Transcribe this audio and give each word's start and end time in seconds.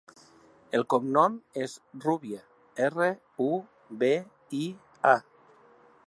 El 0.77 0.83
cognom 0.93 1.33
és 1.65 1.75
Rubia: 2.05 2.39
erra, 2.87 3.09
u, 3.49 3.49
be, 4.05 4.13
i, 4.61 4.63
a. 5.11 5.13